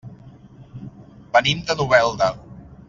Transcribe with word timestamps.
Venim 1.37 1.63
de 1.69 1.79
Novelda. 1.83 2.33